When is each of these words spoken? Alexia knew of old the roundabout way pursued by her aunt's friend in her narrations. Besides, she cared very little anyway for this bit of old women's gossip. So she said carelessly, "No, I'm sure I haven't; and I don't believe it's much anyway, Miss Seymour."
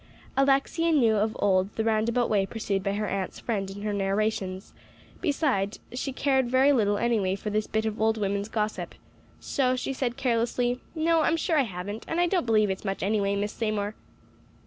Alexia 0.35 0.91
knew 0.91 1.15
of 1.15 1.35
old 1.39 1.71
the 1.75 1.83
roundabout 1.83 2.27
way 2.27 2.43
pursued 2.43 2.81
by 2.81 2.93
her 2.93 3.05
aunt's 3.05 3.39
friend 3.39 3.69
in 3.69 3.83
her 3.83 3.93
narrations. 3.93 4.73
Besides, 5.21 5.77
she 5.93 6.11
cared 6.11 6.49
very 6.49 6.71
little 6.73 6.97
anyway 6.97 7.35
for 7.35 7.51
this 7.51 7.67
bit 7.67 7.85
of 7.85 8.01
old 8.01 8.17
women's 8.17 8.49
gossip. 8.49 8.95
So 9.39 9.75
she 9.75 9.93
said 9.93 10.17
carelessly, 10.17 10.79
"No, 10.95 11.19
I'm 11.21 11.37
sure 11.37 11.59
I 11.59 11.65
haven't; 11.69 12.05
and 12.07 12.19
I 12.19 12.25
don't 12.25 12.47
believe 12.47 12.71
it's 12.71 12.83
much 12.83 13.03
anyway, 13.03 13.35
Miss 13.35 13.53
Seymour." 13.53 13.93